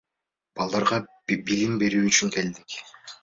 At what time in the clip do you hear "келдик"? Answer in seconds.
2.39-2.75